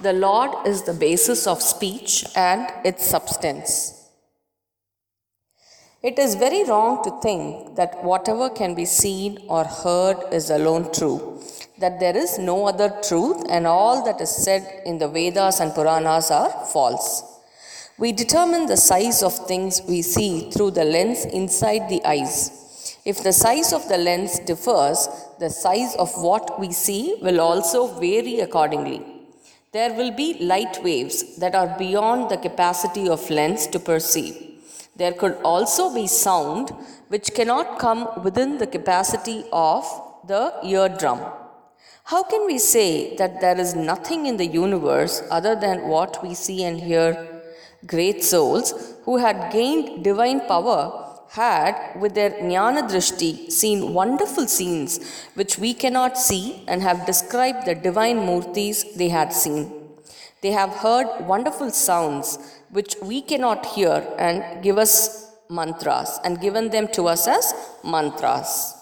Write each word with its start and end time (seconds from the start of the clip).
The 0.00 0.12
Lord 0.12 0.64
is 0.64 0.82
the 0.84 0.94
basis 0.94 1.48
of 1.48 1.60
speech 1.60 2.24
and 2.36 2.70
its 2.84 3.04
substance. 3.04 4.06
It 6.04 6.20
is 6.20 6.36
very 6.36 6.62
wrong 6.62 7.02
to 7.02 7.20
think 7.20 7.74
that 7.74 8.04
whatever 8.04 8.48
can 8.48 8.76
be 8.76 8.84
seen 8.84 9.38
or 9.48 9.64
heard 9.64 10.18
is 10.32 10.50
alone 10.50 10.92
true, 10.92 11.42
that 11.80 11.98
there 11.98 12.16
is 12.16 12.38
no 12.38 12.68
other 12.68 12.90
truth 13.08 13.44
and 13.50 13.66
all 13.66 14.04
that 14.04 14.20
is 14.20 14.30
said 14.30 14.82
in 14.86 14.98
the 14.98 15.08
Vedas 15.08 15.58
and 15.58 15.74
Puranas 15.74 16.30
are 16.30 16.66
false. 16.66 17.24
We 17.98 18.12
determine 18.12 18.66
the 18.66 18.76
size 18.76 19.24
of 19.24 19.48
things 19.48 19.82
we 19.88 20.02
see 20.02 20.52
through 20.52 20.70
the 20.70 20.84
lens 20.84 21.24
inside 21.24 21.88
the 21.88 22.04
eyes. 22.04 23.00
If 23.04 23.24
the 23.24 23.32
size 23.32 23.72
of 23.72 23.88
the 23.88 23.98
lens 23.98 24.38
differs, 24.38 25.08
the 25.40 25.50
size 25.50 25.96
of 25.96 26.12
what 26.22 26.60
we 26.60 26.70
see 26.70 27.16
will 27.20 27.40
also 27.40 27.98
vary 27.98 28.38
accordingly. 28.38 29.17
There 29.70 29.92
will 29.92 30.12
be 30.12 30.38
light 30.40 30.82
waves 30.82 31.36
that 31.36 31.54
are 31.54 31.76
beyond 31.78 32.30
the 32.30 32.38
capacity 32.38 33.06
of 33.06 33.28
lens 33.28 33.66
to 33.66 33.78
perceive. 33.78 34.34
There 34.96 35.12
could 35.12 35.34
also 35.44 35.94
be 35.94 36.06
sound 36.06 36.70
which 37.08 37.34
cannot 37.34 37.78
come 37.78 38.08
within 38.24 38.56
the 38.56 38.66
capacity 38.66 39.44
of 39.52 39.84
the 40.26 40.54
eardrum. 40.64 41.20
How 42.04 42.22
can 42.22 42.46
we 42.46 42.58
say 42.58 43.14
that 43.16 43.42
there 43.42 43.60
is 43.60 43.74
nothing 43.74 44.24
in 44.24 44.38
the 44.38 44.46
universe 44.46 45.22
other 45.30 45.54
than 45.54 45.88
what 45.88 46.22
we 46.22 46.32
see 46.34 46.64
and 46.64 46.80
hear? 46.80 47.42
Great 47.86 48.24
souls 48.24 48.96
who 49.04 49.18
had 49.18 49.52
gained 49.52 50.02
divine 50.02 50.40
power 50.48 51.07
had, 51.30 51.74
with 52.00 52.14
their 52.14 52.30
jnana 52.30 52.82
drishti, 52.88 53.50
seen 53.50 53.92
wonderful 53.92 54.46
scenes 54.46 54.98
which 55.34 55.58
we 55.58 55.74
cannot 55.74 56.16
see 56.16 56.64
and 56.66 56.82
have 56.82 57.06
described 57.06 57.66
the 57.66 57.74
divine 57.74 58.18
murtis 58.18 58.84
they 58.96 59.08
had 59.08 59.32
seen. 59.32 59.72
They 60.40 60.52
have 60.52 60.70
heard 60.70 61.26
wonderful 61.26 61.70
sounds 61.70 62.38
which 62.70 62.94
we 63.02 63.20
cannot 63.22 63.66
hear 63.66 64.06
and 64.18 64.62
give 64.62 64.78
us 64.78 65.32
mantras 65.50 66.18
and 66.24 66.40
given 66.40 66.70
them 66.70 66.88
to 66.88 67.08
us 67.08 67.26
as 67.26 67.52
mantras. 67.84 68.74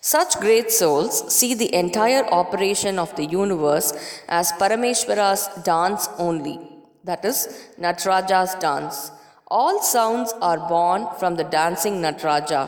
Such 0.00 0.40
great 0.40 0.70
souls 0.70 1.32
see 1.32 1.54
the 1.54 1.72
entire 1.74 2.24
operation 2.26 2.98
of 2.98 3.14
the 3.16 3.26
universe 3.26 3.92
as 4.28 4.52
Parameshwara's 4.52 5.48
dance 5.62 6.08
only, 6.18 6.58
that 7.04 7.24
is, 7.24 7.68
Nataraja's 7.78 8.54
dance. 8.56 9.12
All 9.58 9.82
sounds 9.82 10.32
are 10.40 10.66
born 10.66 11.08
from 11.18 11.36
the 11.36 11.44
dancing 11.44 11.96
Nataraja. 12.00 12.62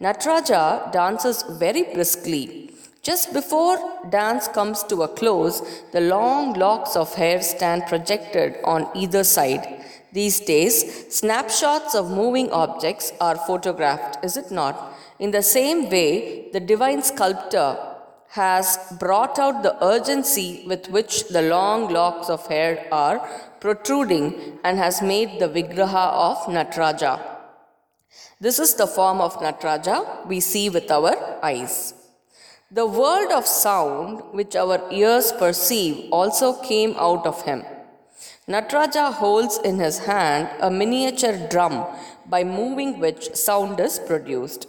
Nataraja 0.00 0.90
dances 0.90 1.42
very 1.62 1.82
briskly. 1.82 2.70
Just 3.02 3.34
before 3.34 3.76
dance 4.08 4.48
comes 4.48 4.82
to 4.84 5.02
a 5.02 5.08
close, 5.08 5.60
the 5.92 6.00
long 6.00 6.54
locks 6.54 6.96
of 6.96 7.14
hair 7.14 7.42
stand 7.42 7.82
projected 7.88 8.56
on 8.64 8.88
either 8.94 9.22
side. 9.22 9.84
These 10.14 10.40
days, 10.40 11.14
snapshots 11.14 11.94
of 11.94 12.10
moving 12.10 12.50
objects 12.52 13.12
are 13.20 13.36
photographed, 13.36 14.24
is 14.24 14.38
it 14.38 14.50
not? 14.50 14.94
In 15.18 15.30
the 15.30 15.42
same 15.42 15.90
way, 15.90 16.48
the 16.54 16.60
divine 16.60 17.02
sculptor 17.02 17.76
has 18.28 18.78
brought 18.98 19.38
out 19.38 19.62
the 19.62 19.76
urgency 19.84 20.64
with 20.66 20.88
which 20.88 21.28
the 21.28 21.42
long 21.42 21.92
locks 21.92 22.30
of 22.30 22.46
hair 22.46 22.88
are 22.90 23.20
protruding 23.64 24.58
and 24.62 24.76
has 24.76 25.00
made 25.00 25.38
the 25.40 25.48
Vigraha 25.48 26.04
of 26.24 26.36
Nataraja. 26.54 27.12
This 28.38 28.58
is 28.58 28.74
the 28.74 28.86
form 28.86 29.22
of 29.22 29.38
Nataraja 29.44 30.26
we 30.26 30.40
see 30.40 30.68
with 30.68 30.90
our 30.90 31.14
eyes. 31.42 31.94
The 32.70 32.84
world 32.84 33.32
of 33.32 33.46
sound 33.46 34.20
which 34.32 34.54
our 34.54 34.78
ears 34.92 35.32
perceive 35.32 36.12
also 36.12 36.52
came 36.60 36.94
out 36.98 37.26
of 37.26 37.40
him. 37.46 37.62
Nataraja 38.46 39.10
holds 39.14 39.56
in 39.64 39.78
his 39.78 40.00
hand 40.00 40.50
a 40.60 40.70
miniature 40.70 41.38
drum 41.48 41.86
by 42.26 42.44
moving 42.44 42.98
which 43.00 43.34
sound 43.34 43.80
is 43.80 43.98
produced. 43.98 44.68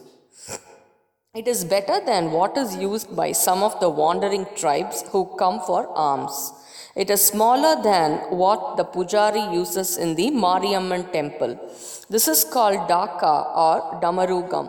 It 1.34 1.50
is 1.50 1.66
better 1.66 2.00
than 2.00 2.32
what 2.32 2.56
is 2.56 2.78
used 2.78 3.14
by 3.14 3.34
some 3.34 3.62
of 3.62 3.78
the 3.82 3.90
wandering 3.90 4.46
tribes 4.56 5.04
who 5.10 5.26
come 5.38 5.60
for 5.60 5.86
alms. 5.90 6.54
It 6.96 7.10
is 7.10 7.22
smaller 7.26 7.76
than 7.84 8.12
what 8.42 8.78
the 8.78 8.86
pujari 8.86 9.54
uses 9.54 9.98
in 9.98 10.16
the 10.16 10.32
Mariamman 10.32 11.12
temple. 11.12 11.60
This 12.10 12.30
is 12.30 12.46
called 12.46 12.88
daka 12.88 13.36
or 13.64 14.00
damarugam. 14.02 14.68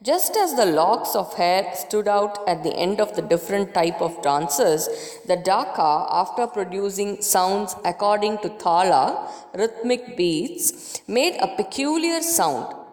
Just 0.00 0.36
as 0.36 0.54
the 0.54 0.66
locks 0.66 1.16
of 1.16 1.34
hair 1.34 1.72
stood 1.74 2.06
out 2.06 2.48
at 2.48 2.62
the 2.62 2.72
end 2.76 3.00
of 3.00 3.16
the 3.16 3.22
different 3.22 3.74
type 3.74 4.00
of 4.00 4.22
dances, 4.22 4.88
the 5.26 5.36
daka, 5.36 6.06
after 6.22 6.46
producing 6.46 7.20
sounds 7.20 7.74
according 7.84 8.38
to 8.38 8.50
thala, 8.50 9.28
rhythmic 9.52 10.16
beats, 10.16 11.02
made 11.08 11.34
a 11.40 11.48
peculiar 11.56 12.20
sound 12.20 12.85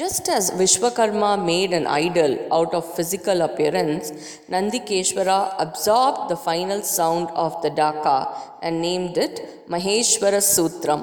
just 0.00 0.28
as 0.28 0.50
Vishwakarma 0.58 1.30
made 1.44 1.72
an 1.72 1.86
idol 1.88 2.32
out 2.52 2.72
of 2.72 2.94
physical 2.96 3.42
appearance, 3.42 4.12
Nandikeshwara 4.48 5.56
absorbed 5.58 6.30
the 6.30 6.36
final 6.36 6.82
sound 6.82 7.28
of 7.34 7.60
the 7.62 7.70
Daka 7.70 8.28
and 8.62 8.80
named 8.80 9.18
it 9.18 9.68
Maheshwara 9.68 10.42
Sutram. 10.54 11.02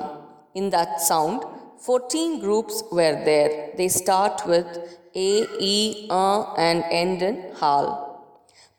In 0.53 0.69
that 0.69 1.01
sound, 1.01 1.43
14 1.79 2.39
groups 2.39 2.83
were 2.89 3.17
there. 3.25 3.71
They 3.75 3.89
start 3.89 4.47
with 4.47 4.65
A, 5.13 5.45
E, 5.59 6.07
A, 6.09 6.53
and 6.57 6.85
end 6.89 7.21
in 7.21 7.51
Hal. 7.59 7.85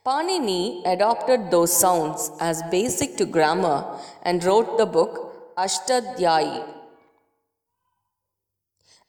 Panini 0.06 0.82
adopted 0.86 1.50
those 1.50 1.76
sounds 1.76 2.30
as 2.40 2.62
basic 2.70 3.18
to 3.18 3.26
grammar 3.26 3.84
and 4.22 4.42
wrote 4.44 4.78
the 4.78 4.86
book 4.86 5.54
Ashtadhyayi 5.58 6.75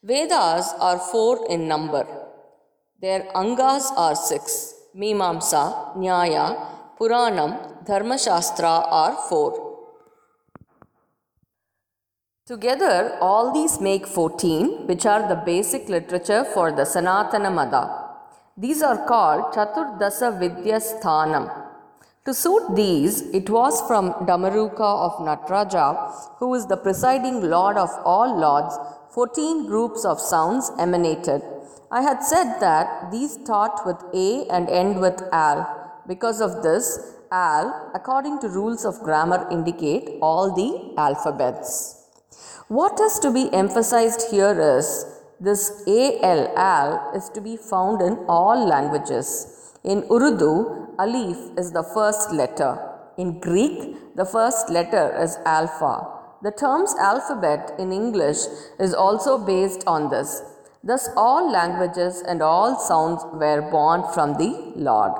Vedas 0.07 0.73
are 0.79 0.99
four 0.99 1.45
in 1.49 1.67
number. 1.67 2.05
Their 3.01 3.23
angas 3.35 3.91
are 3.97 4.15
six. 4.15 4.73
Mimamsa, 4.95 5.97
Nyaya, 5.97 6.47
Puranam, 6.97 7.83
Dharmashastra 7.85 8.87
are 9.01 9.17
four. 9.27 9.51
Together, 12.45 13.17
all 13.19 13.51
these 13.53 13.81
make 13.81 14.07
14, 14.07 14.87
which 14.87 15.05
are 15.05 15.27
the 15.27 15.35
basic 15.35 15.89
literature 15.89 16.45
for 16.53 16.71
the 16.71 16.83
Sanatana 16.83 17.53
Mata. 17.53 17.83
These 18.55 18.81
are 18.81 19.05
called 19.05 19.53
Chaturdasa 19.53 20.29
Vidyasthanam. 20.41 21.66
To 22.27 22.33
suit 22.33 22.75
these, 22.75 23.21
it 23.33 23.49
was 23.49 23.81
from 23.87 24.11
Damaruka 24.27 24.87
of 25.05 25.13
Nataraja, 25.25 26.13
who 26.39 26.53
is 26.55 26.65
the 26.67 26.75
presiding 26.75 27.49
lord 27.49 27.77
of 27.77 27.89
all 28.03 28.37
lords, 28.37 28.77
14 29.11 29.65
groups 29.65 30.03
of 30.03 30.19
sounds 30.19 30.69
emanated. 30.77 31.41
I 31.89 32.01
had 32.01 32.21
said 32.21 32.59
that 32.59 33.11
these 33.13 33.35
start 33.35 33.79
with 33.85 34.03
A 34.13 34.45
and 34.49 34.67
end 34.67 34.99
with 34.99 35.21
Al. 35.31 36.01
Because 36.05 36.41
of 36.41 36.63
this, 36.63 36.99
Al, 37.31 37.91
according 37.95 38.39
to 38.39 38.49
rules 38.49 38.83
of 38.83 38.99
grammar, 38.99 39.47
indicate 39.49 40.17
all 40.21 40.53
the 40.53 40.99
alphabets. 40.99 42.09
What 42.67 42.99
is 42.99 43.19
to 43.19 43.31
be 43.31 43.49
emphasized 43.53 44.29
here 44.31 44.77
is 44.77 45.05
this 45.39 45.83
AL, 45.87 46.53
Al, 46.57 47.11
is 47.15 47.29
to 47.29 47.41
be 47.41 47.57
found 47.57 48.01
in 48.01 48.17
all 48.27 48.67
languages. 48.67 49.73
In 49.83 50.03
Urdu, 50.11 50.87
Alif 50.99 51.37
is 51.57 51.71
the 51.71 51.83
first 51.83 52.31
letter. 52.31 52.77
In 53.17 53.39
Greek, 53.39 54.15
the 54.15 54.25
first 54.25 54.69
letter 54.69 55.15
is 55.21 55.37
Alpha. 55.45 56.07
The 56.43 56.51
terms 56.51 56.93
alphabet 56.99 57.73
in 57.79 57.91
English 57.91 58.37
is 58.79 58.93
also 58.93 59.37
based 59.37 59.83
on 59.87 60.09
this. 60.09 60.41
Thus, 60.83 61.09
all 61.15 61.51
languages 61.51 62.21
and 62.21 62.41
all 62.41 62.77
sounds 62.79 63.23
were 63.33 63.61
born 63.71 64.03
from 64.13 64.37
the 64.37 64.73
Lord. 64.75 65.13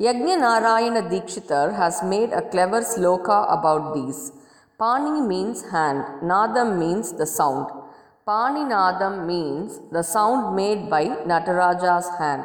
Yajna 0.00 0.38
Narayana 0.40 1.02
Dikshitar 1.02 1.76
has 1.76 2.02
made 2.02 2.32
a 2.32 2.42
clever 2.42 2.80
sloka 2.80 3.38
about 3.52 3.94
these. 3.94 4.32
Pani 4.78 5.20
means 5.20 5.70
hand, 5.70 6.04
Nadam 6.22 6.78
means 6.78 7.12
the 7.12 7.26
sound. 7.26 7.68
Pani 8.28 8.62
Nadam 8.64 9.24
means 9.24 9.78
the 9.92 10.02
sound 10.02 10.56
made 10.56 10.90
by 10.90 11.04
Nataraja's 11.30 12.08
hand. 12.18 12.42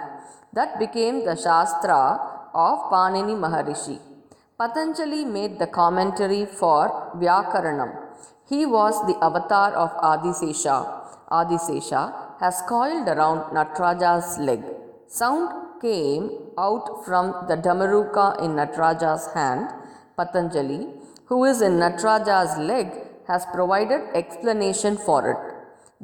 That 0.53 0.77
became 0.77 1.25
the 1.25 1.35
Shastra 1.35 2.19
of 2.53 2.91
Panini 2.91 3.35
Maharishi. 3.43 3.97
Patanjali 4.59 5.25
made 5.25 5.57
the 5.57 5.65
commentary 5.65 6.45
for 6.45 7.11
Vyakaranam. 7.15 7.95
He 8.47 8.67
was 8.67 8.93
the 9.07 9.17
avatar 9.25 9.73
of 9.73 9.89
Adisesha. 10.11 10.77
Adisesha 11.31 12.03
has 12.39 12.61
coiled 12.69 13.07
around 13.07 13.39
Nataraja's 13.57 14.37
leg. 14.37 14.61
Sound 15.07 15.81
came 15.81 16.29
out 16.59 17.03
from 17.03 17.33
the 17.47 17.57
Damaruka 17.57 18.39
in 18.43 18.51
Nataraja's 18.51 19.33
hand. 19.33 19.67
Patanjali, 20.15 20.89
who 21.25 21.43
is 21.45 21.63
in 21.63 21.79
Nataraja's 21.79 22.55
leg, 22.59 22.91
has 23.27 23.47
provided 23.47 24.01
explanation 24.13 24.95
for 24.95 25.27
it. 25.31 25.50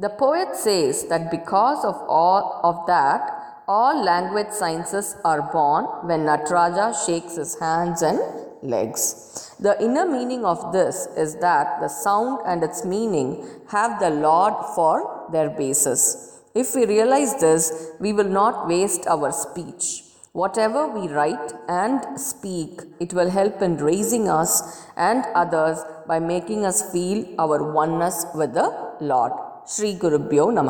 The 0.00 0.10
poet 0.10 0.54
says 0.54 1.08
that 1.08 1.28
because 1.28 1.84
of 1.84 1.96
all 2.08 2.60
of 2.62 2.86
that, 2.86 3.62
all 3.66 4.04
language 4.04 4.52
sciences 4.52 5.16
are 5.24 5.50
born 5.50 5.86
when 6.06 6.20
Nataraja 6.20 6.94
shakes 7.04 7.34
his 7.34 7.58
hands 7.58 8.02
and 8.02 8.20
legs. 8.62 9.56
The 9.58 9.74
inner 9.82 10.06
meaning 10.06 10.44
of 10.44 10.72
this 10.72 11.08
is 11.16 11.34
that 11.40 11.80
the 11.80 11.88
sound 11.88 12.38
and 12.46 12.62
its 12.62 12.84
meaning 12.84 13.44
have 13.70 13.98
the 13.98 14.10
Lord 14.10 14.54
for 14.76 15.26
their 15.32 15.50
basis. 15.50 16.42
If 16.54 16.76
we 16.76 16.86
realize 16.86 17.34
this, 17.40 17.90
we 17.98 18.12
will 18.12 18.32
not 18.40 18.68
waste 18.68 19.08
our 19.08 19.32
speech. 19.32 20.04
Whatever 20.30 20.86
we 20.86 21.08
write 21.08 21.52
and 21.68 22.20
speak, 22.20 22.82
it 23.00 23.12
will 23.12 23.30
help 23.30 23.62
in 23.62 23.78
raising 23.78 24.28
us 24.28 24.86
and 24.96 25.24
others 25.34 25.80
by 26.06 26.20
making 26.20 26.64
us 26.64 26.92
feel 26.92 27.26
our 27.36 27.72
oneness 27.72 28.26
with 28.32 28.54
the 28.54 28.94
Lord. 29.00 29.47
श्रीगुभ्यो 29.70 30.50
num. 30.50 30.68